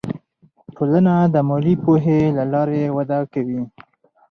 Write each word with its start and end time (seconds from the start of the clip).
ټولنه 0.75 1.13
د 1.33 1.35
مالي 1.47 1.75
پوهې 1.83 2.19
له 2.37 2.43
لارې 2.53 2.81
وده 2.97 3.19
کوي. 3.33 3.61